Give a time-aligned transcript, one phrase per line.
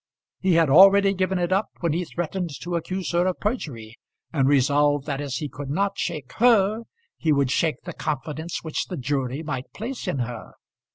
[0.39, 3.99] He had already given it up when he threatened to accuse her of perjury,
[4.33, 6.85] and resolved that as he could not shake her
[7.19, 10.53] he would shake the confidence which the jury might place in her.